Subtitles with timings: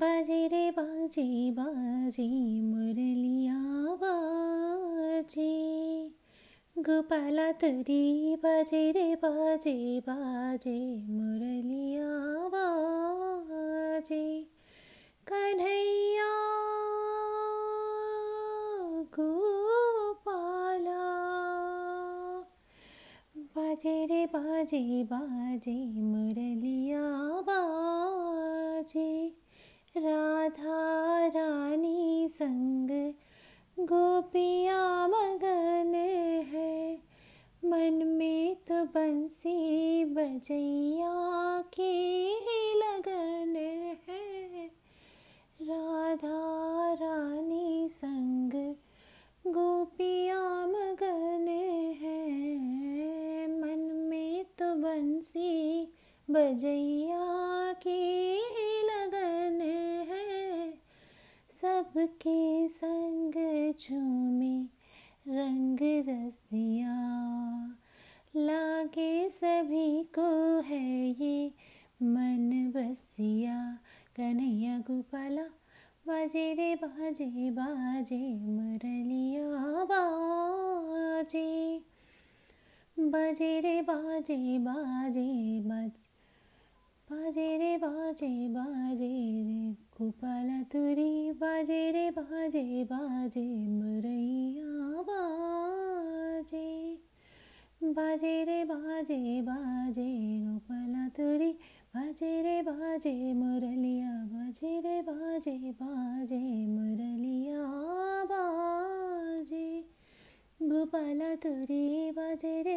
[0.00, 6.10] बाजे रे बाजे बाजे मुरलिया बाजे।
[6.78, 14.46] गोपाला तरी बाजे रे बाजे बाजे मुरलिया बाजे।
[15.26, 16.28] कन्हैया
[19.02, 21.30] गोपाला।
[23.36, 29.29] बाजे रे बाजे बाजे मुरलिया बाजे।
[32.30, 33.12] संग
[33.86, 35.94] गोपिया मगन
[36.54, 36.94] है।
[37.64, 41.14] मन में तो बंसी बजैया
[41.74, 42.34] की
[42.78, 43.56] लगन
[44.08, 44.66] है।
[45.62, 48.74] राधा रानी संग
[49.46, 51.46] गोपिया मगन
[52.00, 52.30] है।
[53.60, 55.84] मन में तो बंसी
[56.30, 57.26] बजैया
[57.72, 58.36] की
[61.62, 63.32] सबके संग
[63.74, 64.62] झूमे
[65.28, 66.94] रंग रसिया।
[68.36, 71.52] लागे सभी को है ये
[72.02, 73.78] मन बसिया।
[74.16, 75.42] कन्हैया गोपाला,
[76.06, 79.44] बाजे रे बाजे बाजे मुरलिया,
[79.84, 81.80] बाजे।
[82.98, 86.20] बाजे रे बाजे बाजे बाजे
[87.12, 96.98] बाजे रे बाजे बाजे रे गोपाला तुरी। बाजे रे, बाजे बाजे, मुरैया बाजे।
[97.84, 101.52] बाजे रे, बाजे बाजे, गोपाला तुरी।
[101.94, 107.64] बाजे रे, बाजे, मुरलिया। बाजे रे, बाजे बाजे, मुरलिया
[108.24, 109.84] बाजे।
[110.62, 112.69] गोपाला तुरी, बाजे रे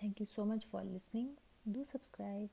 [0.00, 1.36] Thank you so much for listening.
[1.70, 2.50] Do subscribe.